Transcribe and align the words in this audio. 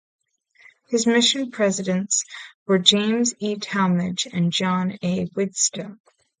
His 0.89 1.05
mission 1.05 1.51
presidents 1.51 2.23
were 2.65 2.79
James 2.79 3.35
E. 3.37 3.57
Talmage 3.57 4.25
and 4.33 4.51
John 4.51 4.97
A. 5.03 5.27
Widtsoe. 5.27 5.99